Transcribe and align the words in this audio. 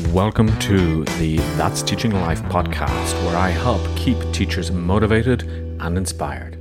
Welcome 0.00 0.58
to 0.60 1.04
the 1.18 1.36
That's 1.56 1.82
Teaching 1.82 2.12
Life 2.12 2.42
podcast, 2.44 3.14
where 3.26 3.36
I 3.36 3.50
help 3.50 3.80
keep 3.94 4.16
teachers 4.32 4.70
motivated 4.70 5.42
and 5.80 5.98
inspired. 5.98 6.58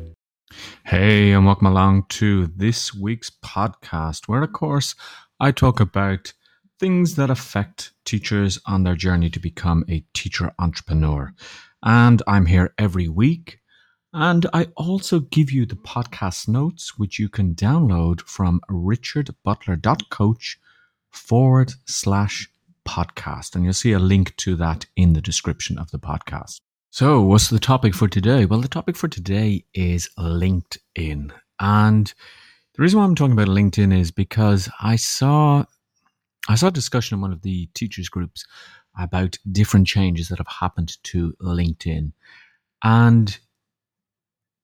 Hey, 0.86 1.32
and 1.32 1.46
welcome 1.46 1.68
along 1.68 2.08
to 2.10 2.48
this 2.48 2.94
week's 2.94 3.30
podcast, 3.30 4.28
where, 4.28 4.44
of 4.44 4.52
course, 4.52 4.96
I 5.40 5.52
talk 5.52 5.80
about 5.80 6.34
things 6.78 7.16
that 7.16 7.30
affect 7.30 7.94
teachers 8.04 8.60
on 8.66 8.84
their 8.84 8.96
journey 8.96 9.30
to 9.30 9.40
become 9.40 9.86
a 9.88 10.04
teacher 10.14 10.52
entrepreneur. 10.60 11.34
And 11.84 12.22
I'm 12.28 12.48
here 12.48 12.74
every 12.78 13.08
week. 13.08 13.60
And 14.14 14.46
I 14.52 14.68
also 14.76 15.22
give 15.22 15.52
you 15.52 15.66
the 15.66 15.76
podcast 15.78 16.50
notes, 16.50 16.98
which 16.98 17.18
you 17.18 17.30
can 17.30 17.56
download 17.56 18.22
from 18.22 18.60
richardbutler.coach 18.70 20.60
forward 21.12 21.74
slash 21.86 22.50
podcast. 22.92 23.56
And 23.56 23.64
you'll 23.64 23.74
see 23.74 23.94
a 23.94 24.00
link 24.00 24.36
to 24.38 24.56
that 24.58 24.86
in 24.96 25.14
the 25.14 25.22
description 25.22 25.78
of 25.78 25.92
the 25.92 26.00
podcast. 26.00 26.60
So, 26.90 27.22
what's 27.22 27.50
the 27.50 27.60
topic 27.60 27.96
for 27.96 28.10
today? 28.10 28.46
Well, 28.46 28.60
the 28.60 28.68
topic 28.68 28.98
for 28.98 29.08
today 29.08 29.64
is 29.74 30.10
LinkedIn. 30.20 31.32
And 31.60 32.14
the 32.76 32.82
reason 32.82 33.00
why 33.00 33.06
I'm 33.06 33.16
talking 33.16 33.32
about 33.32 33.48
LinkedIn 33.48 33.98
is 33.98 34.12
because 34.12 34.70
I 34.82 34.98
saw 34.98 35.64
I 36.50 36.56
saw 36.56 36.68
a 36.68 36.72
discussion 36.72 37.16
in 37.16 37.22
one 37.22 37.32
of 37.32 37.44
the 37.44 37.68
teachers 37.74 38.10
groups 38.10 38.46
about 39.00 39.38
different 39.50 39.88
changes 39.88 40.28
that 40.28 40.40
have 40.40 40.48
happened 40.60 40.98
to 41.04 41.34
LinkedIn. 41.42 42.12
And 42.84 43.38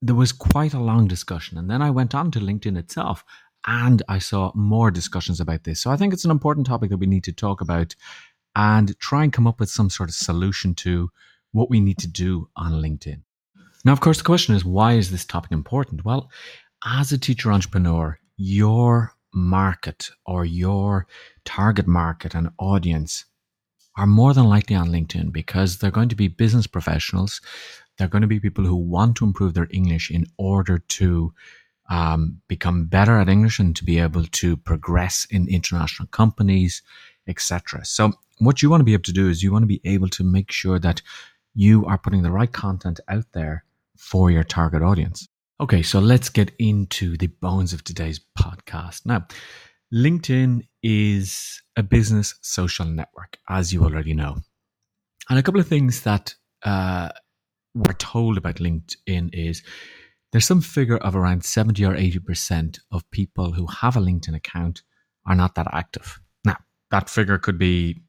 there 0.01 0.15
was 0.15 0.31
quite 0.31 0.73
a 0.73 0.81
long 0.81 1.07
discussion. 1.07 1.57
And 1.57 1.69
then 1.69 1.81
I 1.81 1.91
went 1.91 2.13
on 2.13 2.31
to 2.31 2.39
LinkedIn 2.39 2.77
itself 2.77 3.23
and 3.67 4.01
I 4.07 4.19
saw 4.19 4.51
more 4.55 4.89
discussions 4.89 5.39
about 5.41 5.65
this. 5.65 5.81
So 5.81 5.91
I 5.91 5.97
think 5.97 6.13
it's 6.13 6.25
an 6.25 6.31
important 6.31 6.65
topic 6.65 6.89
that 6.89 6.97
we 6.97 7.05
need 7.05 7.25
to 7.25 7.33
talk 7.33 7.59
about 7.61 7.95
and 8.55 8.97
try 8.99 9.23
and 9.23 9.33
come 9.33 9.45
up 9.45 9.59
with 9.59 9.69
some 9.69 9.89
sort 9.89 10.09
of 10.09 10.15
solution 10.15 10.73
to 10.75 11.11
what 11.51 11.69
we 11.69 11.79
need 11.79 11.97
to 11.99 12.07
do 12.07 12.49
on 12.55 12.71
LinkedIn. 12.71 13.21
Now, 13.85 13.91
of 13.91 13.99
course, 13.99 14.17
the 14.17 14.23
question 14.23 14.55
is 14.55 14.65
why 14.65 14.93
is 14.93 15.11
this 15.11 15.25
topic 15.25 15.51
important? 15.51 16.05
Well, 16.05 16.31
as 16.85 17.11
a 17.11 17.17
teacher 17.17 17.51
entrepreneur, 17.51 18.17
your 18.37 19.13
market 19.33 20.09
or 20.25 20.45
your 20.45 21.05
target 21.45 21.87
market 21.87 22.33
and 22.33 22.49
audience 22.57 23.25
are 23.97 24.07
more 24.07 24.33
than 24.33 24.45
likely 24.45 24.75
on 24.75 24.89
LinkedIn 24.89 25.31
because 25.31 25.77
they're 25.77 25.91
going 25.91 26.09
to 26.09 26.15
be 26.15 26.27
business 26.27 26.67
professionals. 26.67 27.41
They're 27.97 28.07
going 28.07 28.21
to 28.21 28.27
be 28.27 28.39
people 28.39 28.63
who 28.63 28.75
want 28.75 29.17
to 29.17 29.25
improve 29.25 29.53
their 29.53 29.67
English 29.71 30.11
in 30.11 30.25
order 30.37 30.77
to 30.77 31.33
um, 31.89 32.41
become 32.47 32.85
better 32.85 33.17
at 33.17 33.29
English 33.29 33.59
and 33.59 33.75
to 33.75 33.83
be 33.83 33.99
able 33.99 34.25
to 34.25 34.57
progress 34.57 35.25
in 35.29 35.47
international 35.47 36.07
companies, 36.09 36.81
etc. 37.27 37.85
So, 37.85 38.13
what 38.39 38.61
you 38.61 38.69
want 38.69 38.81
to 38.81 38.85
be 38.85 38.93
able 38.93 39.03
to 39.03 39.13
do 39.13 39.29
is 39.29 39.41
you 39.41 39.51
want 39.51 39.63
to 39.63 39.67
be 39.67 39.81
able 39.83 40.09
to 40.09 40.23
make 40.23 40.51
sure 40.51 40.79
that 40.79 41.01
you 41.55 41.85
are 41.85 41.97
putting 41.97 42.21
the 42.21 42.31
right 42.31 42.51
content 42.51 42.99
out 43.07 43.25
there 43.33 43.63
for 43.97 44.29
your 44.29 44.43
target 44.43 44.81
audience. 44.83 45.27
Okay, 45.59 45.81
so 45.81 45.99
let's 45.99 46.29
get 46.29 46.51
into 46.59 47.17
the 47.17 47.27
bones 47.27 47.73
of 47.73 47.83
today's 47.83 48.19
podcast. 48.37 49.05
Now, 49.05 49.25
LinkedIn 49.91 50.67
is 50.83 51.61
a 51.75 51.81
business 51.81 52.35
social 52.41 52.85
network, 52.85 53.37
as 53.49 53.73
you 53.73 53.83
already 53.83 54.13
know. 54.13 54.37
And 55.29 55.39
a 55.39 55.43
couple 55.43 55.59
of 55.59 55.67
things 55.67 56.03
that 56.03 56.35
uh, 56.63 57.09
we're 57.73 57.93
told 57.93 58.37
about 58.37 58.55
LinkedIn 58.55 59.29
is 59.33 59.63
there's 60.31 60.45
some 60.45 60.61
figure 60.61 60.97
of 60.97 61.15
around 61.15 61.45
70 61.45 61.83
or 61.85 61.95
80% 61.95 62.79
of 62.91 63.09
people 63.11 63.53
who 63.53 63.65
have 63.67 63.95
a 63.95 64.01
LinkedIn 64.01 64.35
account 64.35 64.83
are 65.25 65.35
not 65.35 65.55
that 65.55 65.67
active. 65.71 66.19
Now, 66.43 66.57
that 66.91 67.09
figure 67.09 67.37
could 67.37 67.57
be, 67.57 68.01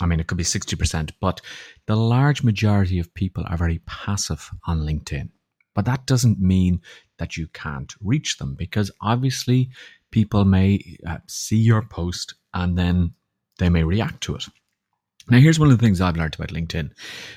I 0.00 0.06
mean, 0.06 0.20
it 0.20 0.26
could 0.26 0.38
be 0.38 0.44
60%, 0.44 1.10
but 1.20 1.40
the 1.86 1.96
large 1.96 2.42
majority 2.42 2.98
of 2.98 3.12
people 3.14 3.44
are 3.46 3.56
very 3.56 3.80
passive 3.86 4.50
on 4.66 4.80
LinkedIn. 4.80 5.30
But 5.74 5.84
that 5.84 6.06
doesn't 6.06 6.40
mean 6.40 6.80
that 7.18 7.36
you 7.36 7.46
can't 7.48 7.94
reach 8.00 8.38
them 8.38 8.54
because 8.54 8.90
obviously 9.00 9.70
people 10.10 10.44
may 10.44 10.96
uh, 11.06 11.18
see 11.26 11.58
your 11.58 11.82
post 11.82 12.34
and 12.54 12.76
then 12.76 13.12
they 13.58 13.68
may 13.68 13.84
react 13.84 14.22
to 14.22 14.36
it. 14.36 14.44
Now, 15.30 15.38
here's 15.38 15.58
one 15.58 15.70
of 15.70 15.78
the 15.78 15.84
things 15.84 16.00
I've 16.00 16.16
learned 16.16 16.34
about 16.34 16.48
LinkedIn 16.48 16.90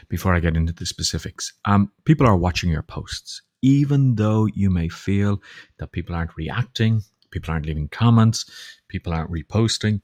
before 0.08 0.34
I 0.34 0.40
get 0.40 0.56
into 0.56 0.72
the 0.72 0.86
specifics. 0.86 1.54
Um, 1.66 1.92
people 2.06 2.26
are 2.26 2.38
watching 2.38 2.70
your 2.70 2.84
posts 2.84 3.42
even 3.62 4.16
though 4.16 4.48
you 4.48 4.70
may 4.70 4.90
feel 4.90 5.42
that 5.78 5.92
people 5.92 6.16
aren't 6.16 6.36
reacting, 6.36 7.02
people 7.32 7.52
aren't 7.52 7.66
leaving 7.66 7.88
comments, 7.88 8.46
people 8.88 9.14
aren't 9.14 9.32
reposting, 9.32 10.02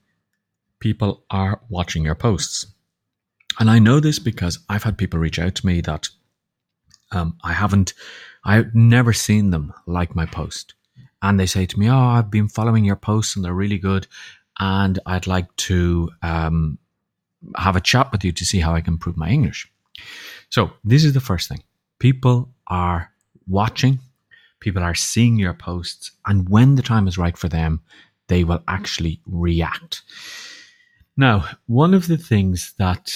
people 0.80 1.24
are 1.30 1.62
watching 1.70 2.04
your 2.04 2.16
posts. 2.16 2.66
And 3.60 3.70
I 3.70 3.80
know 3.80 4.00
this 4.00 4.20
because 4.20 4.60
I've 4.70 4.84
had 4.84 4.98
people 4.98 5.20
reach 5.20 5.40
out 5.40 5.56
to 5.56 5.66
me 5.66 5.82
that 5.82 6.08
um, 7.12 7.38
I 7.44 7.54
haven't, 7.54 7.94
I've 8.44 8.76
never 8.76 9.14
seen 9.14 9.50
them 9.50 9.74
like 9.86 10.16
my 10.16 10.26
post. 10.26 10.76
And 11.22 11.40
they 11.40 11.48
say 11.48 11.66
to 11.66 11.80
me, 11.80 11.90
Oh, 11.90 11.98
I've 11.98 12.30
been 12.30 12.48
following 12.48 12.86
your 12.86 12.96
posts 12.96 13.36
and 13.36 13.44
they're 13.44 13.54
really 13.54 13.80
good. 13.80 14.08
And 14.60 15.00
I'd 15.06 15.28
like 15.28 15.56
to 15.56 16.10
um, 16.22 16.78
have 17.58 17.76
a 17.76 17.82
chat 17.82 18.12
with 18.12 18.24
you 18.24 18.32
to 18.32 18.46
see 18.46 18.60
how 18.60 18.74
I 18.74 18.82
can 18.82 18.96
improve 18.96 19.18
my 19.18 19.30
English. 19.30 19.72
So, 20.50 20.72
this 20.84 21.04
is 21.04 21.14
the 21.14 21.20
first 21.20 21.50
thing 21.50 21.64
people 22.00 22.50
are 22.68 23.12
watching, 23.48 24.00
people 24.60 24.84
are 24.84 24.96
seeing 24.96 25.38
your 25.38 25.54
posts, 25.54 26.12
and 26.26 26.50
when 26.50 26.76
the 26.76 26.82
time 26.82 27.08
is 27.08 27.18
right 27.18 27.38
for 27.38 27.50
them, 27.50 27.82
they 28.28 28.44
will 28.44 28.64
actually 28.68 29.22
react. 29.26 30.02
Now, 31.16 31.46
one 31.66 31.94
of 31.94 32.08
the 32.08 32.18
things 32.18 32.74
that 32.78 33.14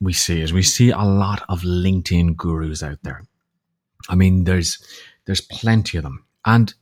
we 0.00 0.12
see 0.12 0.40
is 0.40 0.52
we 0.52 0.62
see 0.62 0.90
a 0.90 0.98
lot 0.98 1.42
of 1.48 1.62
LinkedIn 1.62 2.36
gurus 2.36 2.82
out 2.82 2.98
there. 3.02 3.24
I 4.08 4.14
mean, 4.14 4.44
there's 4.44 4.78
there's 5.24 5.40
plenty 5.40 5.98
of 5.98 6.04
them, 6.04 6.24
and 6.44 6.72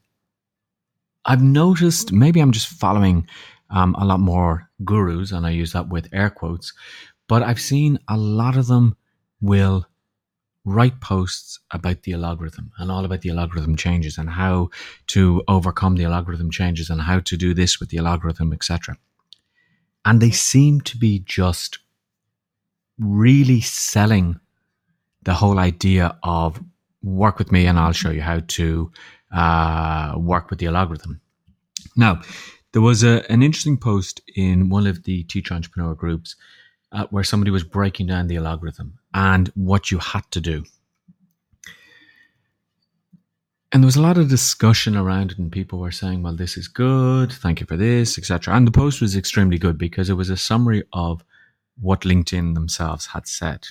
I've 1.24 1.42
noticed 1.42 2.12
maybe 2.12 2.40
I'm 2.40 2.52
just 2.52 2.68
following 2.68 3.26
um, 3.70 3.94
a 3.98 4.04
lot 4.04 4.20
more 4.20 4.68
gurus, 4.84 5.32
and 5.32 5.46
I 5.46 5.50
use 5.50 5.72
that 5.72 5.88
with 5.88 6.08
air 6.12 6.30
quotes, 6.30 6.72
but 7.28 7.42
I've 7.42 7.60
seen 7.60 7.98
a 8.08 8.16
lot 8.16 8.56
of 8.56 8.66
them 8.66 8.96
will 9.40 9.86
write 10.66 11.00
posts 11.00 11.60
about 11.70 12.02
the 12.02 12.12
algorithm 12.12 12.72
and 12.78 12.90
all 12.90 13.04
about 13.04 13.20
the 13.20 13.30
algorithm 13.30 13.76
changes 13.76 14.18
and 14.18 14.28
how 14.28 14.68
to 15.06 15.42
overcome 15.46 15.94
the 15.94 16.04
algorithm 16.04 16.50
changes 16.50 16.90
and 16.90 17.00
how 17.00 17.20
to 17.20 17.36
do 17.36 17.54
this 17.54 17.78
with 17.78 17.88
the 17.90 17.98
algorithm, 17.98 18.52
etc. 18.52 18.98
And 20.04 20.20
they 20.20 20.32
seem 20.32 20.80
to 20.82 20.98
be 20.98 21.20
just 21.20 21.78
really 22.98 23.60
selling 23.60 24.40
the 25.22 25.34
whole 25.34 25.60
idea 25.60 26.18
of 26.24 26.60
work 27.02 27.38
with 27.38 27.52
me 27.52 27.66
and 27.66 27.78
I'll 27.78 27.92
show 27.92 28.10
you 28.10 28.22
how 28.22 28.40
to 28.40 28.90
uh, 29.32 30.14
work 30.16 30.50
with 30.50 30.58
the 30.58 30.66
algorithm. 30.66 31.20
Now, 31.96 32.22
there 32.72 32.82
was 32.82 33.04
a, 33.04 33.24
an 33.30 33.42
interesting 33.42 33.78
post 33.78 34.20
in 34.34 34.68
one 34.68 34.88
of 34.88 35.04
the 35.04 35.22
teacher 35.24 35.54
entrepreneur 35.54 35.94
groups 35.94 36.34
uh, 36.92 37.06
where 37.10 37.24
somebody 37.24 37.50
was 37.50 37.64
breaking 37.64 38.06
down 38.06 38.26
the 38.26 38.36
algorithm 38.36 38.98
and 39.12 39.48
what 39.54 39.90
you 39.90 39.98
had 39.98 40.22
to 40.30 40.40
do. 40.40 40.64
And 43.72 43.82
there 43.82 43.86
was 43.86 43.96
a 43.96 44.02
lot 44.02 44.16
of 44.16 44.28
discussion 44.28 44.96
around 44.96 45.32
it, 45.32 45.38
and 45.38 45.50
people 45.50 45.80
were 45.80 45.90
saying, 45.90 46.22
"Well, 46.22 46.36
this 46.36 46.56
is 46.56 46.68
good. 46.68 47.32
Thank 47.32 47.60
you 47.60 47.66
for 47.66 47.76
this, 47.76 48.16
etc." 48.16 48.54
And 48.54 48.66
the 48.66 48.70
post 48.70 49.00
was 49.00 49.16
extremely 49.16 49.58
good 49.58 49.76
because 49.76 50.08
it 50.08 50.14
was 50.14 50.30
a 50.30 50.36
summary 50.36 50.84
of 50.92 51.24
what 51.78 52.02
LinkedIn 52.02 52.54
themselves 52.54 53.06
had 53.06 53.26
said. 53.26 53.66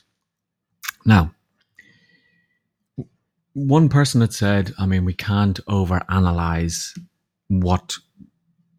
Now, 1.06 1.34
one 3.54 3.88
person 3.90 4.22
had 4.22 4.34
said, 4.34 4.74
"I 4.78 4.86
mean, 4.86 5.06
we 5.06 5.14
can't 5.14 5.60
overanalyze 5.66 7.00
what 7.48 7.98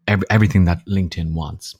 everything 0.07 0.65
that 0.65 0.85
LinkedIn 0.85 1.33
wants." 1.33 1.75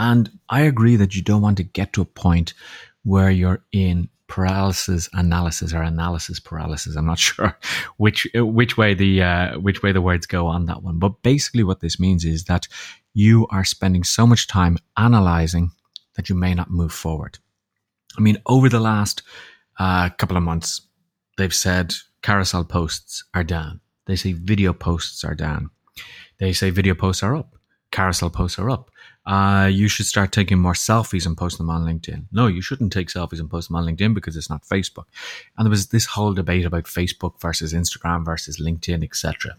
And 0.00 0.30
I 0.48 0.62
agree 0.62 0.96
that 0.96 1.14
you 1.14 1.20
don't 1.20 1.42
want 1.42 1.58
to 1.58 1.62
get 1.62 1.92
to 1.92 2.00
a 2.00 2.06
point 2.06 2.54
where 3.02 3.30
you're 3.30 3.62
in 3.70 4.08
paralysis 4.28 5.10
analysis 5.12 5.74
or 5.74 5.82
analysis 5.82 6.40
paralysis. 6.40 6.96
I'm 6.96 7.04
not 7.04 7.18
sure 7.28 7.58
which 7.98 8.26
which 8.34 8.78
way 8.78 8.94
the 8.94 9.22
uh, 9.22 9.58
which 9.58 9.82
way 9.82 9.92
the 9.92 10.00
words 10.00 10.24
go 10.24 10.46
on 10.46 10.64
that 10.66 10.82
one. 10.82 10.98
But 10.98 11.20
basically, 11.22 11.64
what 11.64 11.80
this 11.80 12.00
means 12.00 12.24
is 12.24 12.44
that 12.44 12.66
you 13.12 13.46
are 13.50 13.62
spending 13.62 14.02
so 14.02 14.26
much 14.26 14.46
time 14.46 14.78
analyzing 14.96 15.72
that 16.14 16.30
you 16.30 16.34
may 16.34 16.54
not 16.54 16.70
move 16.70 16.92
forward. 16.92 17.38
I 18.16 18.22
mean, 18.22 18.38
over 18.46 18.70
the 18.70 18.80
last 18.80 19.22
uh, 19.78 20.08
couple 20.08 20.38
of 20.38 20.42
months, 20.42 20.80
they've 21.36 21.54
said 21.54 21.92
carousel 22.22 22.64
posts 22.64 23.22
are 23.34 23.44
down. 23.44 23.80
They 24.06 24.16
say 24.16 24.32
video 24.32 24.72
posts 24.72 25.24
are 25.24 25.34
down. 25.34 25.68
They 26.38 26.54
say 26.54 26.70
video 26.70 26.94
posts 26.94 27.22
are 27.22 27.36
up. 27.36 27.54
Carousel 27.90 28.30
posts 28.30 28.58
are 28.58 28.70
up 28.70 28.89
uh, 29.26 29.68
you 29.70 29.88
should 29.88 30.06
start 30.06 30.32
taking 30.32 30.58
more 30.58 30.72
selfies 30.72 31.26
and 31.26 31.36
post 31.36 31.58
them 31.58 31.70
on 31.70 31.84
LinkedIn. 31.84 32.24
No, 32.32 32.46
you 32.46 32.62
shouldn't 32.62 32.92
take 32.92 33.08
selfies 33.08 33.38
and 33.38 33.50
post 33.50 33.68
them 33.68 33.76
on 33.76 33.84
LinkedIn 33.84 34.14
because 34.14 34.36
it's 34.36 34.50
not 34.50 34.64
Facebook. 34.64 35.04
And 35.56 35.66
there 35.66 35.70
was 35.70 35.88
this 35.88 36.06
whole 36.06 36.32
debate 36.32 36.64
about 36.64 36.84
Facebook 36.84 37.40
versus 37.40 37.74
Instagram 37.74 38.24
versus 38.24 38.58
LinkedIn, 38.58 39.04
etc. 39.04 39.56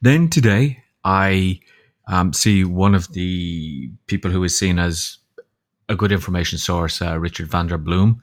Then 0.00 0.28
today, 0.28 0.84
I 1.04 1.60
um, 2.06 2.32
see 2.32 2.64
one 2.64 2.94
of 2.94 3.12
the 3.12 3.90
people 4.06 4.30
who 4.30 4.44
is 4.44 4.58
seen 4.58 4.78
as 4.78 5.18
a 5.88 5.96
good 5.96 6.12
information 6.12 6.58
source, 6.58 7.02
uh, 7.02 7.18
Richard 7.18 7.48
van 7.48 7.66
der 7.66 7.78
Blom, 7.78 8.22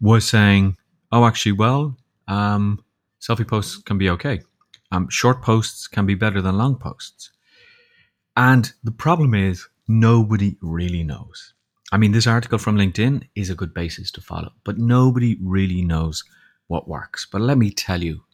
was 0.00 0.28
saying, 0.28 0.76
"Oh, 1.10 1.24
actually, 1.24 1.52
well, 1.52 1.96
um, 2.28 2.84
selfie 3.20 3.48
posts 3.48 3.78
can 3.78 3.96
be 3.96 4.10
okay. 4.10 4.42
Um, 4.92 5.08
short 5.08 5.42
posts 5.42 5.88
can 5.88 6.04
be 6.04 6.14
better 6.14 6.42
than 6.42 6.58
long 6.58 6.76
posts." 6.76 7.30
And 8.36 8.72
the 8.84 8.92
problem 8.92 9.34
is, 9.34 9.66
nobody 9.88 10.56
really 10.60 11.02
knows. 11.02 11.54
I 11.92 11.98
mean, 11.98 12.12
this 12.12 12.26
article 12.26 12.58
from 12.58 12.76
LinkedIn 12.76 13.28
is 13.34 13.48
a 13.48 13.54
good 13.54 13.72
basis 13.72 14.10
to 14.12 14.20
follow, 14.20 14.52
but 14.64 14.78
nobody 14.78 15.38
really 15.40 15.82
knows 15.82 16.24
what 16.66 16.88
works. 16.88 17.26
But 17.30 17.40
let 17.40 17.56
me 17.56 17.70
tell 17.70 18.02
you 18.02 18.24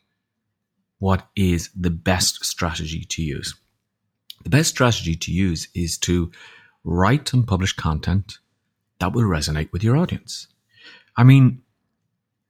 what 0.98 1.28
is 1.36 1.70
the 1.78 1.90
best 1.90 2.44
strategy 2.44 3.04
to 3.04 3.22
use. 3.22 3.54
The 4.42 4.50
best 4.50 4.70
strategy 4.70 5.14
to 5.14 5.32
use 5.32 5.68
is 5.74 5.98
to 5.98 6.32
write 6.84 7.32
and 7.32 7.46
publish 7.46 7.74
content 7.74 8.38
that 8.98 9.12
will 9.12 9.22
resonate 9.22 9.70
with 9.72 9.84
your 9.84 9.96
audience. 9.96 10.48
I 11.16 11.24
mean, 11.24 11.62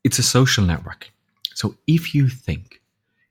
it's 0.05 0.19
a 0.19 0.23
social 0.23 0.65
network. 0.65 1.11
So 1.55 1.77
if 1.87 2.15
you 2.15 2.29
think, 2.29 2.81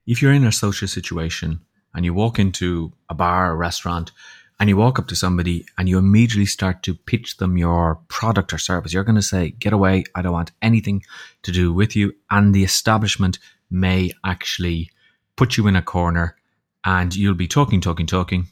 if 0.06 0.22
you're 0.22 0.34
in 0.34 0.46
a 0.46 0.52
social 0.52 0.88
situation 0.88 1.62
and 1.94 2.06
you 2.06 2.14
walk 2.14 2.40
into 2.40 2.94
a 3.10 3.14
bar 3.14 3.52
or 3.52 3.58
restaurant 3.58 4.12
and 4.60 4.70
you 4.70 4.78
walk 4.78 5.00
up 5.00 5.08
to 5.08 5.16
somebody 5.16 5.66
and 5.78 5.90
you 5.90 5.98
immediately 5.98 6.46
start 6.46 6.84
to 6.84 6.94
pitch 6.94 7.38
them 7.38 7.58
your 7.58 7.96
product 8.10 8.54
or 8.54 8.60
service, 8.60 8.94
you're 8.94 9.04
going 9.04 9.16
to 9.16 9.22
say, 9.22 9.52
Get 9.60 9.74
away. 9.74 10.04
I 10.14 10.22
don't 10.22 10.34
want 10.34 10.52
anything 10.62 11.04
to 11.42 11.52
do 11.52 11.74
with 11.74 11.96
you. 11.96 12.14
And 12.30 12.54
the 12.54 12.64
establishment 12.64 13.40
may 13.72 14.12
actually 14.24 14.92
put 15.36 15.58
you 15.58 15.66
in 15.66 15.76
a 15.76 15.82
corner 15.82 16.36
and 16.86 17.16
you'll 17.16 17.34
be 17.34 17.48
talking, 17.48 17.82
talking, 17.82 18.06
talking, 18.06 18.48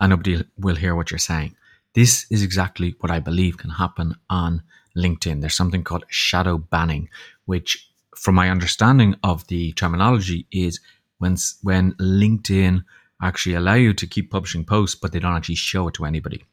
and 0.00 0.10
nobody 0.10 0.44
will 0.58 0.76
hear 0.76 0.94
what 0.94 1.10
you're 1.10 1.18
saying. 1.18 1.56
This 1.94 2.26
is 2.30 2.42
exactly 2.42 2.94
what 3.00 3.10
I 3.10 3.20
believe 3.20 3.56
can 3.56 3.70
happen 3.70 4.16
on 4.28 4.62
LinkedIn. 4.96 5.40
There's 5.40 5.56
something 5.56 5.84
called 5.84 6.04
shadow 6.08 6.58
banning, 6.58 7.08
which, 7.46 7.88
from 8.16 8.34
my 8.34 8.50
understanding 8.50 9.16
of 9.22 9.46
the 9.46 9.72
terminology, 9.72 10.46
is 10.50 10.80
when 11.24 11.36
when 11.62 11.94
LinkedIn 11.94 12.84
actually 13.22 13.54
allow 13.54 13.74
you 13.74 13.94
to 13.94 14.06
keep 14.06 14.30
publishing 14.30 14.64
posts, 14.64 14.94
but 14.94 15.12
they 15.12 15.18
don't 15.18 15.36
actually 15.36 15.54
show 15.54 15.88
it 15.88 15.94
to 15.94 16.04
anybody. 16.04 16.44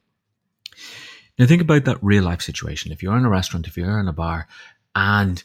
Now 1.38 1.46
think 1.46 1.60
about 1.60 1.84
that 1.84 2.02
real 2.02 2.24
life 2.24 2.40
situation. 2.40 2.90
If 2.90 3.02
you're 3.02 3.16
in 3.16 3.26
a 3.26 3.30
restaurant, 3.30 3.66
if 3.66 3.76
you're 3.76 4.00
in 4.00 4.08
a 4.08 4.12
bar, 4.12 4.48
and 4.94 5.44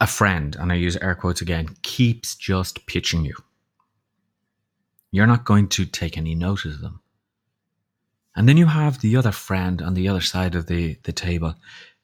a 0.00 0.06
friend, 0.06 0.56
and 0.56 0.70
I 0.70 0.74
use 0.74 0.96
air 0.96 1.14
quotes 1.14 1.40
again, 1.40 1.68
keeps 1.82 2.34
just 2.34 2.86
pitching 2.86 3.24
you, 3.24 3.34
you're 5.10 5.26
not 5.26 5.44
going 5.44 5.68
to 5.68 5.86
take 5.86 6.16
any 6.16 6.34
notice 6.34 6.74
of 6.74 6.80
them. 6.80 7.00
And 8.36 8.48
then 8.48 8.56
you 8.56 8.66
have 8.66 9.00
the 9.00 9.16
other 9.16 9.32
friend 9.32 9.82
on 9.82 9.94
the 9.94 10.08
other 10.08 10.20
side 10.20 10.54
of 10.54 10.66
the, 10.66 10.98
the 11.04 11.12
table, 11.12 11.54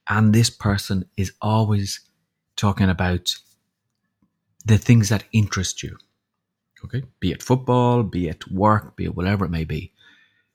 and 0.08 0.32
this 0.32 0.50
person 0.50 1.04
is 1.16 1.32
always 1.40 2.00
talking 2.56 2.88
about 2.88 3.36
the 4.66 4.78
things 4.78 5.08
that 5.08 5.24
interest 5.32 5.82
you. 5.82 5.96
Okay, 6.84 7.04
be 7.20 7.32
it 7.32 7.42
football, 7.42 8.02
be 8.02 8.28
it 8.28 8.50
work, 8.50 8.96
be 8.96 9.04
it 9.04 9.16
whatever 9.16 9.44
it 9.44 9.50
may 9.50 9.64
be. 9.64 9.92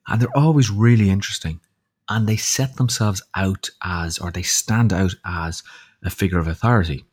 And 0.08 0.22
they're 0.22 0.38
always 0.38 0.70
really 0.70 1.10
interesting. 1.10 1.62
And 2.10 2.28
they 2.28 2.36
set 2.36 2.76
themselves 2.76 3.24
out 3.36 3.70
as, 3.84 4.20
or 4.20 4.32
they 4.32 4.44
stand 4.44 4.92
out 4.92 5.16
as 5.26 5.64
a 6.04 6.10
figure 6.10 6.40
of 6.40 6.48
authority. 6.48 7.06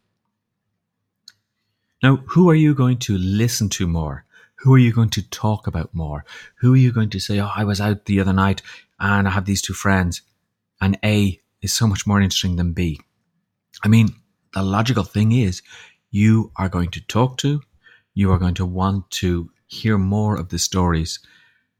Now, 2.02 2.16
who 2.28 2.50
are 2.50 2.54
you 2.54 2.74
going 2.74 2.98
to 2.98 3.16
listen 3.16 3.68
to 3.70 3.86
more? 3.86 4.24
Who 4.56 4.74
are 4.74 4.78
you 4.78 4.92
going 4.92 5.10
to 5.10 5.28
talk 5.30 5.66
about 5.66 5.94
more? 5.94 6.24
Who 6.56 6.74
are 6.74 6.78
you 6.78 6.92
going 6.92 7.10
to 7.10 7.20
say, 7.20 7.38
Oh, 7.38 7.50
I 7.54 7.64
was 7.64 7.80
out 7.80 8.06
the 8.06 8.20
other 8.20 8.32
night 8.32 8.60
and 8.98 9.28
I 9.28 9.30
have 9.30 9.44
these 9.44 9.62
two 9.62 9.72
friends, 9.74 10.22
and 10.80 10.98
A 11.04 11.40
is 11.62 11.72
so 11.72 11.86
much 11.86 12.06
more 12.06 12.20
interesting 12.20 12.56
than 12.56 12.72
B? 12.72 13.00
I 13.84 13.88
mean, 13.88 14.08
the 14.52 14.62
logical 14.62 15.04
thing 15.04 15.30
is 15.30 15.62
you 16.10 16.50
are 16.56 16.68
going 16.68 16.90
to 16.90 17.00
talk 17.06 17.36
to, 17.38 17.60
you 18.14 18.32
are 18.32 18.38
going 18.38 18.54
to 18.54 18.66
want 18.66 19.10
to 19.10 19.50
hear 19.66 19.98
more 19.98 20.36
of 20.36 20.48
the 20.48 20.58
stories 20.58 21.20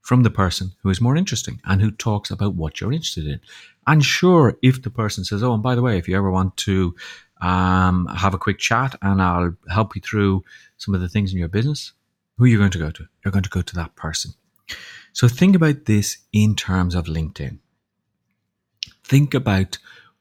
from 0.02 0.22
the 0.22 0.30
person 0.30 0.72
who 0.82 0.90
is 0.90 1.00
more 1.00 1.16
interesting 1.16 1.60
and 1.64 1.80
who 1.80 1.90
talks 1.90 2.30
about 2.30 2.54
what 2.54 2.80
you're 2.80 2.92
interested 2.92 3.26
in. 3.26 3.40
And 3.86 4.04
sure, 4.04 4.56
if 4.62 4.82
the 4.82 4.90
person 4.90 5.24
says, 5.24 5.42
Oh, 5.42 5.54
and 5.54 5.62
by 5.62 5.74
the 5.74 5.82
way, 5.82 5.98
if 5.98 6.08
you 6.08 6.16
ever 6.16 6.30
want 6.30 6.56
to 6.58 6.94
um, 7.40 8.06
have 8.06 8.34
a 8.34 8.38
quick 8.38 8.58
chat 8.58 8.94
and 9.02 9.20
I'll 9.20 9.54
help 9.68 9.96
you 9.96 10.02
through 10.02 10.44
some 10.76 10.94
of 10.94 11.00
the 11.00 11.08
things 11.08 11.32
in 11.32 11.38
your 11.38 11.48
business, 11.48 11.92
who 12.36 12.44
are 12.44 12.48
you 12.48 12.58
going 12.58 12.70
to 12.70 12.78
go 12.78 12.90
to? 12.90 13.06
You're 13.24 13.32
going 13.32 13.44
to 13.44 13.50
go 13.50 13.62
to 13.62 13.74
that 13.74 13.96
person. 13.96 14.32
So 15.12 15.28
think 15.28 15.56
about 15.56 15.86
this 15.86 16.18
in 16.32 16.54
terms 16.54 16.94
of 16.94 17.06
LinkedIn. 17.06 17.58
Think 19.02 19.34
about 19.34 19.78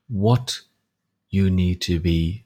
what 0.08 0.62
you 1.30 1.50
need 1.50 1.82
to 1.82 2.00
be 2.00 2.46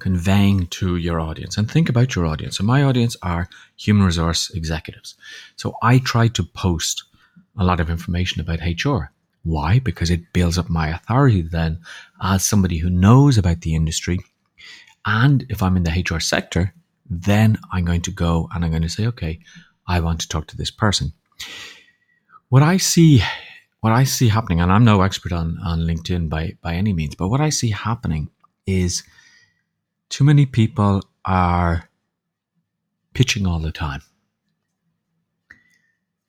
conveying 0.00 0.66
to 0.66 0.96
your 0.96 1.20
audience 1.20 1.56
and 1.56 1.70
think 1.70 1.88
about 1.88 2.14
your 2.14 2.26
audience. 2.26 2.58
So 2.58 2.64
my 2.64 2.82
audience 2.82 3.16
are 3.22 3.48
human 3.76 4.04
resource 4.04 4.50
executives. 4.50 5.14
So 5.56 5.76
I 5.82 5.98
try 5.98 6.28
to 6.28 6.42
post 6.42 7.04
a 7.56 7.64
lot 7.64 7.80
of 7.80 7.90
information 7.90 8.40
about 8.40 8.60
HR. 8.60 9.12
Why? 9.44 9.78
Because 9.78 10.10
it 10.10 10.32
builds 10.32 10.58
up 10.58 10.68
my 10.68 10.88
authority 10.88 11.42
then 11.42 11.80
as 12.22 12.44
somebody 12.44 12.78
who 12.78 12.90
knows 12.90 13.38
about 13.38 13.60
the 13.60 13.74
industry. 13.74 14.18
And 15.06 15.44
if 15.48 15.62
I'm 15.62 15.76
in 15.76 15.84
the 15.84 16.04
HR 16.10 16.20
sector, 16.20 16.74
then 17.08 17.58
I'm 17.72 17.84
going 17.84 18.00
to 18.02 18.10
go 18.10 18.48
and 18.54 18.64
I'm 18.64 18.70
going 18.70 18.82
to 18.82 18.88
say, 18.88 19.06
okay, 19.06 19.40
I 19.86 20.00
want 20.00 20.20
to 20.22 20.28
talk 20.28 20.46
to 20.48 20.56
this 20.56 20.70
person. 20.70 21.12
What 22.48 22.62
I 22.62 22.78
see, 22.78 23.22
what 23.80 23.92
I 23.92 24.04
see 24.04 24.28
happening, 24.28 24.60
and 24.60 24.72
I'm 24.72 24.84
no 24.84 25.02
expert 25.02 25.32
on, 25.32 25.58
on 25.64 25.80
LinkedIn 25.80 26.28
by, 26.28 26.56
by 26.62 26.74
any 26.74 26.92
means, 26.92 27.14
but 27.14 27.28
what 27.28 27.40
I 27.40 27.50
see 27.50 27.70
happening 27.70 28.30
is 28.66 29.02
too 30.08 30.24
many 30.24 30.46
people 30.46 31.02
are 31.24 31.88
pitching 33.14 33.46
all 33.46 33.60
the 33.60 33.72
time. 33.72 34.02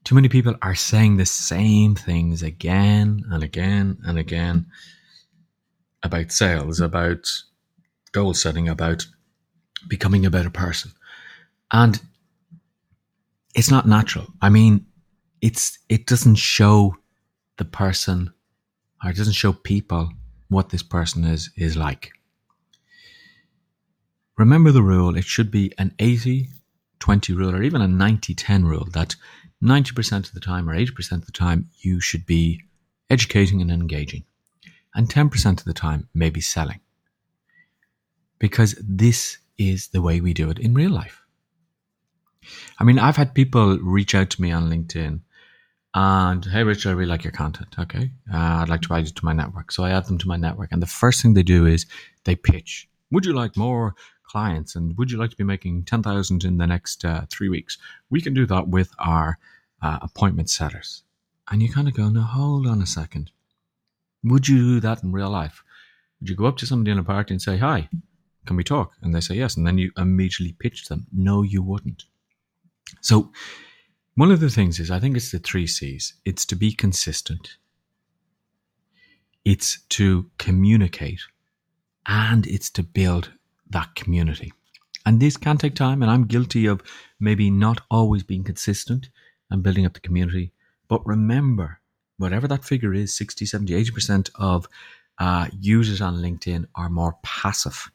Too 0.03 0.15
many 0.15 0.29
people 0.29 0.55
are 0.61 0.75
saying 0.75 1.17
the 1.17 1.25
same 1.25 1.95
things 1.95 2.43
again 2.43 3.23
and 3.31 3.43
again 3.43 3.97
and 4.05 4.19
again 4.19 4.67
about 6.03 6.31
sales, 6.31 6.79
about 6.79 7.27
goal 8.11 8.33
setting, 8.35 8.69
about 8.69 9.07
becoming 9.87 10.25
a 10.25 10.29
better 10.29 10.51
person. 10.51 10.91
And 11.71 11.99
it's 13.55 13.71
not 13.71 13.87
natural. 13.87 14.27
I 14.41 14.49
mean, 14.49 14.85
it's 15.41 15.79
it 15.89 16.05
doesn't 16.05 16.35
show 16.35 16.95
the 17.57 17.65
person 17.65 18.31
or 19.03 19.09
it 19.09 19.17
doesn't 19.17 19.33
show 19.33 19.53
people 19.53 20.09
what 20.49 20.69
this 20.69 20.83
person 20.83 21.23
is 21.23 21.49
is 21.57 21.75
like. 21.75 22.11
Remember 24.37 24.71
the 24.71 24.83
rule, 24.83 25.15
it 25.15 25.23
should 25.23 25.49
be 25.49 25.71
an 25.77 25.93
80 25.99 26.49
20 26.99 27.33
rule 27.33 27.55
or 27.55 27.61
even 27.61 27.81
a 27.81 27.87
90 27.87 28.33
10 28.33 28.65
rule 28.65 28.87
that 28.93 29.15
90% 29.63 30.27
of 30.27 30.33
the 30.33 30.39
time 30.39 30.69
or 30.69 30.75
80% 30.75 31.13
of 31.13 31.25
the 31.25 31.31
time 31.31 31.69
you 31.79 31.99
should 32.01 32.25
be 32.25 32.61
educating 33.09 33.61
and 33.61 33.71
engaging. 33.71 34.23
And 34.93 35.07
10% 35.07 35.59
of 35.59 35.65
the 35.65 35.73
time 35.73 36.09
maybe 36.13 36.41
selling. 36.41 36.79
Because 38.39 38.75
this 38.81 39.37
is 39.57 39.89
the 39.89 40.01
way 40.01 40.19
we 40.19 40.33
do 40.33 40.49
it 40.49 40.59
in 40.59 40.73
real 40.73 40.91
life. 40.91 41.21
I 42.79 42.83
mean, 42.83 42.99
I've 42.99 43.17
had 43.17 43.33
people 43.33 43.77
reach 43.79 44.15
out 44.15 44.29
to 44.31 44.41
me 44.41 44.51
on 44.51 44.69
LinkedIn 44.69 45.21
and, 45.93 46.45
hey, 46.45 46.63
Richard, 46.63 46.89
I 46.89 46.93
really 46.93 47.09
like 47.09 47.23
your 47.23 47.31
content. 47.31 47.75
Okay. 47.79 48.11
Uh, 48.31 48.37
I'd 48.61 48.69
like 48.69 48.81
to 48.81 48.93
add 48.93 49.05
you 49.05 49.13
to 49.13 49.25
my 49.25 49.33
network. 49.33 49.71
So 49.71 49.83
I 49.83 49.91
add 49.91 50.07
them 50.07 50.17
to 50.17 50.27
my 50.27 50.35
network. 50.35 50.71
And 50.71 50.81
the 50.81 50.87
first 50.87 51.21
thing 51.21 51.33
they 51.33 51.43
do 51.43 51.65
is 51.65 51.85
they 52.25 52.35
pitch. 52.35 52.89
Would 53.11 53.25
you 53.25 53.33
like 53.33 53.55
more 53.55 53.95
clients? 54.35 54.75
And 54.75 54.97
would 54.97 55.09
you 55.09 55.17
like 55.17 55.29
to 55.29 55.37
be 55.37 55.45
making 55.45 55.85
10,000 55.85 56.43
in 56.43 56.57
the 56.57 56.67
next 56.67 57.05
uh, 57.05 57.21
three 57.29 57.47
weeks? 57.47 57.77
We 58.09 58.19
can 58.19 58.33
do 58.33 58.45
that 58.47 58.67
with 58.67 58.91
our 58.99 59.39
uh, 59.81 59.99
appointment 60.01 60.49
setters. 60.49 61.03
And 61.49 61.63
you 61.63 61.71
kind 61.71 61.87
of 61.87 61.93
go, 61.93 62.09
no, 62.09 62.19
hold 62.19 62.67
on 62.67 62.81
a 62.81 62.85
second. 62.85 63.31
Would 64.25 64.49
you 64.49 64.57
do 64.57 64.79
that 64.81 65.03
in 65.03 65.13
real 65.13 65.29
life? 65.29 65.63
Would 66.19 66.29
you 66.29 66.35
go 66.35 66.47
up 66.47 66.57
to 66.57 66.65
somebody 66.65 66.91
in 66.91 66.97
a 66.97 67.03
party 67.03 67.33
and 67.33 67.41
say, 67.41 67.55
hi, 67.55 67.87
can 68.45 68.57
we 68.57 68.63
talk? 68.65 68.91
And 69.01 69.15
they 69.15 69.21
say 69.21 69.35
yes. 69.35 69.55
And 69.55 69.65
then 69.65 69.77
you 69.77 69.93
immediately 69.95 70.53
pitch 70.59 70.89
them. 70.89 71.07
No, 71.13 71.41
you 71.41 71.63
wouldn't. 71.63 72.03
So, 72.99 73.31
one 74.15 74.31
of 74.31 74.41
the 74.41 74.49
things 74.49 74.81
is 74.81 74.91
I 74.91 74.99
think 74.99 75.15
it's 75.15 75.31
the 75.31 75.39
three 75.39 75.67
C's 75.67 76.13
it's 76.25 76.45
to 76.47 76.55
be 76.55 76.73
consistent, 76.73 77.55
it's 79.45 79.81
to 79.97 80.29
communicate, 80.37 81.21
and 82.05 82.45
it's 82.47 82.69
to 82.71 82.83
build 82.83 83.31
that 83.69 83.95
community. 83.95 84.53
And 85.05 85.19
this 85.19 85.37
can 85.37 85.57
take 85.57 85.75
time, 85.75 86.01
and 86.01 86.11
I'm 86.11 86.25
guilty 86.25 86.65
of 86.65 86.81
maybe 87.19 87.51
not 87.51 87.81
always 87.91 88.23
being 88.23 88.43
consistent 88.43 89.09
and 89.51 89.61
building 89.61 89.85
up 89.85 89.93
the 89.93 89.99
community. 89.99 90.51
But 90.87 91.05
remember, 91.05 91.79
whatever 92.17 92.47
that 92.47 92.65
figure 92.65 92.93
is 92.93 93.15
60, 93.15 93.45
70, 93.45 93.73
80% 93.91 94.29
of 94.35 94.67
uh, 95.19 95.47
users 95.59 96.01
on 96.01 96.17
LinkedIn 96.17 96.65
are 96.75 96.89
more 96.89 97.17
passive 97.23 97.91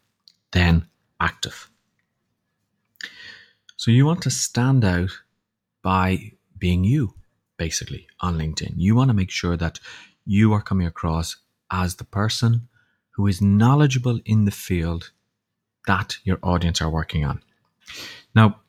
than 0.53 0.87
active. 1.21 1.71
So 3.77 3.91
you 3.91 4.07
want 4.07 4.23
to 4.23 4.31
stand 4.31 4.85
out 4.85 5.11
by 5.83 6.33
being 6.59 6.85
you, 6.85 7.15
basically, 7.57 8.07
on 8.21 8.37
LinkedIn. 8.37 8.75
You 8.77 8.95
want 8.95 9.09
to 9.09 9.15
make 9.15 9.31
sure 9.31 9.57
that 9.57 9.81
you 10.27 10.53
are 10.53 10.63
coming 10.63 10.87
across 10.87 11.37
as 11.71 11.97
the 11.97 12.05
person 12.05 12.69
who 13.13 13.27
is 13.27 13.41
knowledgeable 13.41 14.21
in 14.25 14.45
the 14.45 14.51
field 14.51 15.13
that 15.87 16.17
your 16.25 16.39
audience 16.43 16.81
are 16.81 16.91
working 16.91 17.25
on. 17.25 17.43
Now, 18.35 18.61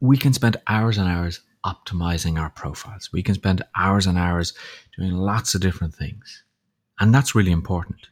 we 0.00 0.16
can 0.16 0.32
spend 0.32 0.56
hours 0.66 0.98
and 0.98 1.08
hours 1.08 1.40
optimizing 1.64 2.38
our 2.38 2.50
profiles. 2.50 3.10
We 3.12 3.22
can 3.22 3.34
spend 3.34 3.62
hours 3.74 4.06
and 4.06 4.18
hours 4.18 4.52
doing 4.96 5.12
lots 5.12 5.54
of 5.54 5.60
different 5.60 5.94
things. 5.94 6.44
And 7.00 7.14
that's 7.14 7.34
really 7.34 7.52
important. 7.52 8.08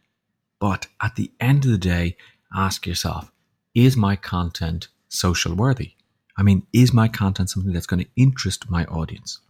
But 0.58 0.86
at 1.02 1.16
the 1.16 1.30
end 1.40 1.64
of 1.64 1.70
the 1.70 1.78
day, 1.78 2.16
ask 2.54 2.86
yourself, 2.86 3.30
is 3.74 3.96
my 3.96 4.16
content 4.16 4.88
social 5.08 5.54
worthy? 5.54 5.92
I 6.36 6.42
mean, 6.42 6.66
is 6.72 6.92
my 6.92 7.08
content 7.08 7.50
something 7.50 7.72
that's 7.72 7.86
going 7.86 8.04
to 8.04 8.10
interest 8.16 8.70
my 8.70 8.84
audience? 8.86 9.40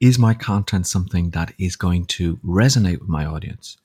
Is 0.00 0.18
my 0.18 0.34
content 0.34 0.86
something 0.86 1.30
that 1.30 1.54
is 1.58 1.76
going 1.76 2.06
to 2.06 2.36
resonate 2.38 3.00
with 3.00 3.08
my 3.08 3.24
audience? 3.24 3.78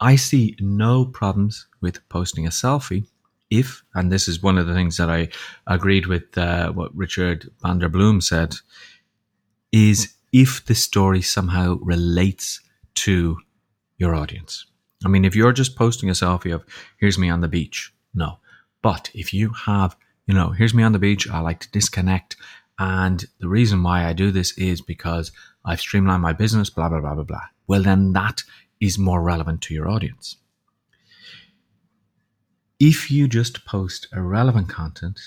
I 0.00 0.16
see 0.16 0.56
no 0.60 1.04
problems 1.04 1.66
with 1.80 2.06
posting 2.08 2.46
a 2.46 2.50
selfie 2.50 3.06
if, 3.50 3.82
and 3.94 4.10
this 4.10 4.28
is 4.28 4.42
one 4.42 4.58
of 4.58 4.66
the 4.66 4.74
things 4.74 4.96
that 4.96 5.10
I 5.10 5.28
agreed 5.66 6.06
with 6.06 6.38
uh, 6.38 6.72
what 6.72 6.94
Richard 6.96 7.50
van 7.62 7.78
der 7.78 7.88
Blom 7.88 8.20
said, 8.20 8.56
is 9.72 10.14
if 10.32 10.64
the 10.64 10.74
story 10.74 11.20
somehow 11.20 11.76
relates 11.82 12.60
to 12.94 13.38
your 13.98 14.14
audience. 14.14 14.66
I 15.04 15.08
mean, 15.08 15.24
if 15.24 15.34
you're 15.34 15.52
just 15.52 15.76
posting 15.76 16.08
a 16.08 16.14
selfie 16.14 16.54
of, 16.54 16.64
here's 16.98 17.18
me 17.18 17.28
on 17.28 17.40
the 17.40 17.48
beach, 17.48 17.92
no. 18.14 18.38
But 18.82 19.10
if 19.14 19.34
you 19.34 19.50
have, 19.66 19.96
you 20.26 20.34
know, 20.34 20.50
here's 20.50 20.74
me 20.74 20.82
on 20.82 20.92
the 20.92 20.98
beach, 20.98 21.28
I 21.28 21.40
like 21.40 21.60
to 21.60 21.70
disconnect. 21.70 22.36
And 22.78 23.24
the 23.40 23.48
reason 23.48 23.82
why 23.82 24.06
I 24.06 24.12
do 24.12 24.30
this 24.30 24.56
is 24.56 24.80
because 24.80 25.32
I've 25.64 25.80
streamlined 25.80 26.22
my 26.22 26.32
business, 26.32 26.70
blah, 26.70 26.88
blah, 26.88 27.00
blah, 27.00 27.14
blah, 27.14 27.24
blah. 27.24 27.44
Well, 27.66 27.82
then 27.82 28.12
that 28.14 28.42
is 28.80 28.98
more 28.98 29.22
relevant 29.22 29.62
to 29.62 29.74
your 29.74 29.88
audience. 29.88 30.36
If 32.78 33.10
you 33.10 33.28
just 33.28 33.66
post 33.66 34.08
irrelevant 34.12 34.68
content, 34.70 35.20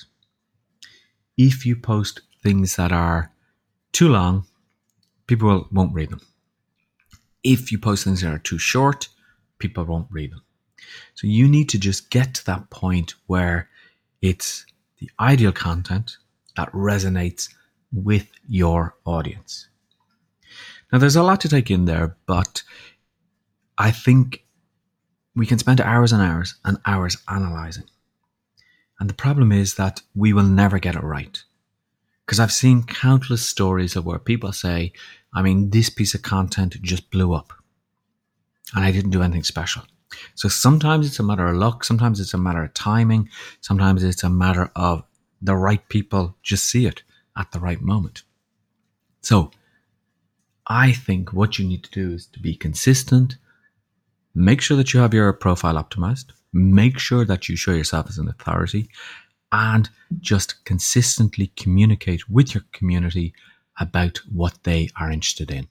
if 1.37 1.65
you 1.65 1.75
post 1.75 2.21
things 2.41 2.75
that 2.75 2.91
are 2.91 3.31
too 3.91 4.09
long, 4.09 4.45
people 5.27 5.67
won't 5.71 5.93
read 5.93 6.09
them. 6.09 6.21
If 7.43 7.71
you 7.71 7.77
post 7.77 8.03
things 8.03 8.21
that 8.21 8.33
are 8.33 8.39
too 8.39 8.57
short, 8.57 9.07
people 9.59 9.83
won't 9.83 10.07
read 10.09 10.31
them. 10.31 10.41
So 11.13 11.27
you 11.27 11.47
need 11.47 11.69
to 11.69 11.79
just 11.79 12.09
get 12.09 12.33
to 12.35 12.45
that 12.45 12.69
point 12.69 13.13
where 13.27 13.69
it's 14.21 14.65
the 14.99 15.09
ideal 15.19 15.51
content 15.51 16.17
that 16.55 16.71
resonates 16.71 17.49
with 17.91 18.27
your 18.47 18.95
audience. 19.05 19.67
Now, 20.91 20.99
there's 20.99 21.15
a 21.15 21.23
lot 21.23 21.41
to 21.41 21.49
take 21.49 21.71
in 21.71 21.85
there, 21.85 22.17
but 22.25 22.63
I 23.77 23.91
think 23.91 24.43
we 25.35 25.45
can 25.45 25.59
spend 25.59 25.81
hours 25.81 26.11
and 26.11 26.21
hours 26.21 26.55
and 26.63 26.77
hours 26.85 27.17
analyzing. 27.27 27.85
And 28.99 29.09
the 29.09 29.15
problem 29.15 29.51
is 29.51 29.75
that 29.75 30.01
we 30.15 30.33
will 30.33 30.43
never 30.43 30.79
get 30.79 30.95
it 30.95 31.03
right. 31.03 31.43
Because 32.25 32.39
I've 32.39 32.51
seen 32.51 32.83
countless 32.83 33.45
stories 33.45 33.95
of 33.95 34.05
where 34.05 34.19
people 34.19 34.53
say, 34.53 34.93
I 35.33 35.41
mean, 35.41 35.71
this 35.71 35.89
piece 35.89 36.13
of 36.13 36.21
content 36.21 36.81
just 36.81 37.09
blew 37.11 37.33
up 37.33 37.51
and 38.73 38.85
I 38.85 38.91
didn't 38.91 39.11
do 39.11 39.21
anything 39.21 39.43
special. 39.43 39.83
So 40.35 40.47
sometimes 40.47 41.07
it's 41.07 41.19
a 41.19 41.23
matter 41.23 41.47
of 41.47 41.57
luck, 41.57 41.83
sometimes 41.83 42.19
it's 42.19 42.33
a 42.33 42.37
matter 42.37 42.63
of 42.63 42.73
timing, 42.73 43.29
sometimes 43.61 44.03
it's 44.03 44.23
a 44.23 44.29
matter 44.29 44.71
of 44.75 45.03
the 45.41 45.55
right 45.55 45.87
people 45.89 46.37
just 46.43 46.65
see 46.65 46.85
it 46.85 47.03
at 47.35 47.51
the 47.51 47.59
right 47.59 47.81
moment. 47.81 48.23
So 49.21 49.51
I 50.67 50.93
think 50.93 51.33
what 51.33 51.57
you 51.57 51.67
need 51.67 51.83
to 51.83 51.91
do 51.91 52.13
is 52.13 52.27
to 52.27 52.39
be 52.39 52.55
consistent 52.55 53.37
Make 54.35 54.61
sure 54.61 54.77
that 54.77 54.93
you 54.93 54.99
have 54.99 55.13
your 55.13 55.31
profile 55.33 55.75
optimized. 55.75 56.31
Make 56.53 56.99
sure 56.99 57.25
that 57.25 57.49
you 57.49 57.55
show 57.55 57.71
yourself 57.71 58.07
as 58.09 58.17
an 58.17 58.27
authority 58.27 58.89
and 59.51 59.89
just 60.19 60.65
consistently 60.65 61.51
communicate 61.55 62.29
with 62.29 62.53
your 62.53 62.63
community 62.71 63.33
about 63.79 64.17
what 64.31 64.57
they 64.63 64.89
are 64.99 65.11
interested 65.11 65.51
in. 65.51 65.67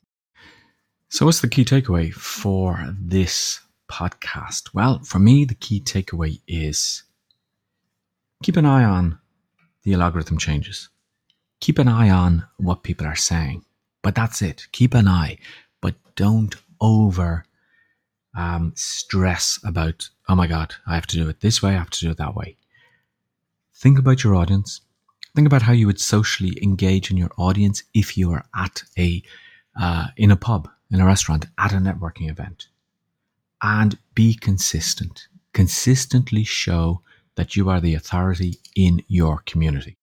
So, 1.09 1.27
what's 1.27 1.41
the 1.41 1.49
key 1.49 1.65
takeaway 1.65 2.13
for 2.13 2.95
this 2.99 3.61
podcast? 3.91 4.73
Well, 4.73 5.01
for 5.01 5.19
me, 5.19 5.45
the 5.45 5.55
key 5.55 5.81
takeaway 5.81 6.41
is 6.47 7.03
keep 8.43 8.57
an 8.57 8.65
eye 8.65 8.85
on 8.85 9.19
the 9.83 9.95
algorithm 9.95 10.39
changes. 10.39 10.89
Keep 11.61 11.79
an 11.79 11.89
eye 11.89 12.11
on 12.11 12.45
what 12.57 12.83
people 12.83 13.07
are 13.07 13.17
saying. 13.17 13.65
But 14.03 14.15
that's 14.15 14.43
it. 14.43 14.67
Keep 14.73 14.95
an 14.95 15.07
eye, 15.07 15.39
but 15.81 15.95
don't 16.17 16.55
over 16.81 17.45
um, 18.37 18.73
stress 18.75 19.59
about, 19.65 20.09
oh 20.29 20.35
my 20.35 20.47
God, 20.47 20.75
I 20.87 20.95
have 20.95 21.07
to 21.09 21.17
do 21.17 21.29
it 21.29 21.41
this 21.41 21.63
way, 21.63 21.71
I 21.71 21.79
have 21.79 21.91
to 21.91 22.01
do 22.01 22.11
it 22.11 22.19
that 22.19 22.35
way. 22.35 22.57
Think 23.75 23.99
about 23.99 24.23
your 24.23 24.35
audience. 24.35 24.81
Think 25.35 25.47
about 25.47 25.63
how 25.63 25.73
you 25.73 25.87
would 25.87 26.01
socially 26.01 26.59
engage 26.63 27.11
in 27.11 27.17
your 27.17 27.33
audience 27.39 27.83
if 27.95 28.17
you 28.17 28.31
are 28.33 28.45
at 28.55 28.83
a, 28.99 29.23
uh, 29.81 30.09
in 30.17 30.31
a 30.31 30.37
pub, 30.37 30.69
in 30.91 31.01
a 31.01 31.07
restaurant, 31.07 31.47
at 31.59 31.73
a 31.73 31.77
networking 31.77 32.31
event. 32.31 32.69
And 33.63 33.99
be 34.15 34.35
consistent. 34.35 35.29
Consistently 35.53 36.45
show 36.45 37.03
that 37.35 37.57
you 37.57 37.71
are 37.71 37.81
the 37.81 37.95
authority 37.95 38.59
in 38.77 39.03
your 39.09 39.39
community. 39.47 39.97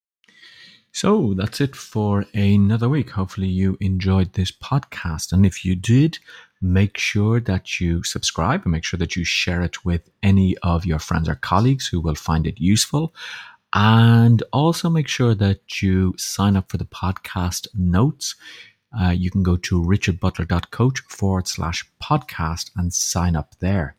So 0.92 1.34
that's 1.36 1.62
it 1.62 1.76
for 1.76 2.26
another 2.34 2.90
week. 2.90 3.12
Hopefully, 3.12 3.48
you 3.48 3.78
enjoyed 3.80 4.34
this 4.34 4.52
podcast. 4.52 5.32
And 5.32 5.46
if 5.46 5.64
you 5.64 5.76
did, 5.76 6.18
make 6.62 6.98
sure 6.98 7.40
that 7.40 7.80
you 7.80 8.04
subscribe 8.04 8.64
and 8.64 8.72
make 8.72 8.84
sure 8.84 8.98
that 8.98 9.16
you 9.16 9.24
share 9.24 9.62
it 9.62 9.86
with 9.86 10.10
any 10.22 10.58
of 10.64 10.86
your 10.86 11.00
friends 11.00 11.30
or 11.30 11.36
colleagues 11.36 11.88
who 11.88 12.02
will 12.02 12.16
find 12.16 12.46
it 12.46 12.60
useful. 12.60 13.14
And 13.74 14.42
also 14.52 14.90
make 14.90 15.08
sure 15.08 15.36
that 15.36 15.82
you 15.82 16.16
sign 16.18 16.56
up 16.58 16.70
for 16.70 16.78
the 16.78 16.86
podcast 16.86 17.68
notes. 17.74 18.36
Uh, 19.00 19.10
you 19.12 19.30
can 19.30 19.44
go 19.44 19.56
to 19.58 19.82
richardbutler.coach 19.82 21.02
forward 21.02 21.48
slash 21.48 21.86
podcast 22.04 22.72
and 22.76 22.94
sign 22.94 23.36
up 23.36 23.56
there. 23.60 23.96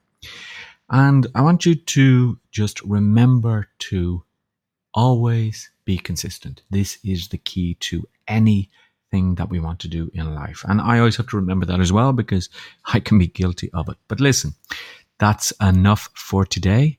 And 0.90 1.28
I 1.34 1.42
want 1.42 1.64
you 1.64 1.76
to 1.76 2.38
just 2.50 2.82
remember 2.82 3.68
to 3.78 4.24
always 4.92 5.70
be 5.84 5.98
consistent. 5.98 6.62
This 6.70 6.98
is 7.04 7.28
the 7.28 7.38
key 7.38 7.74
to 7.74 8.08
any 8.26 8.70
thing 9.10 9.34
that 9.36 9.50
we 9.50 9.60
want 9.60 9.80
to 9.80 9.88
do 9.88 10.10
in 10.14 10.34
life. 10.34 10.64
And 10.68 10.80
I 10.80 10.98
always 10.98 11.16
have 11.16 11.28
to 11.28 11.36
remember 11.36 11.66
that 11.66 11.80
as 11.80 11.92
well 11.92 12.12
because 12.12 12.48
I 12.86 13.00
can 13.00 13.18
be 13.18 13.26
guilty 13.26 13.70
of 13.72 13.88
it. 13.88 13.96
But 14.08 14.20
listen, 14.20 14.54
that's 15.18 15.52
enough 15.60 16.08
for 16.14 16.44
today. 16.44 16.98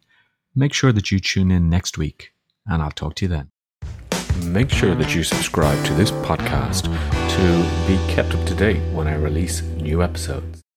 Make 0.56 0.74
sure 0.74 0.92
that 0.92 1.12
you 1.12 1.20
tune 1.20 1.52
in 1.52 1.70
next 1.70 1.98
week 1.98 2.34
and 2.66 2.82
I'll 2.82 2.92
talk 2.92 3.16
to 3.16 3.26
you 3.26 3.30
then. 3.30 3.50
Make 4.46 4.70
sure 4.70 4.96
that 4.96 5.16
you 5.16 5.24
subscribe 5.24 5.84
to 5.86 5.94
this 5.94 6.12
podcast 6.12 6.84
to 6.84 7.88
be 7.88 7.98
kept 8.14 8.34
up 8.34 8.46
to 8.48 8.56
date 8.56 8.82
when 8.94 9.08
I 9.08 9.16
release 9.16 9.62
new 9.62 10.04
episodes. 10.04 10.62